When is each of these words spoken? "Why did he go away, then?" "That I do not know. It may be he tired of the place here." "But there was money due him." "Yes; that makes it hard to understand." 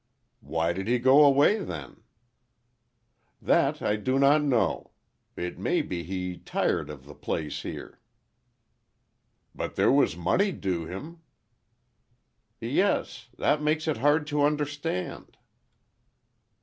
"Why 0.39 0.73
did 0.73 0.87
he 0.87 0.97
go 0.97 1.23
away, 1.23 1.59
then?" 1.59 2.01
"That 3.39 3.83
I 3.83 3.97
do 3.97 4.17
not 4.17 4.41
know. 4.41 4.93
It 5.37 5.59
may 5.59 5.83
be 5.83 6.01
he 6.01 6.37
tired 6.39 6.89
of 6.89 7.05
the 7.05 7.13
place 7.13 7.61
here." 7.61 7.99
"But 9.53 9.75
there 9.75 9.91
was 9.91 10.17
money 10.17 10.53
due 10.53 10.85
him." 10.87 11.19
"Yes; 12.59 13.27
that 13.37 13.61
makes 13.61 13.87
it 13.87 13.97
hard 13.97 14.25
to 14.25 14.41
understand." 14.43 15.37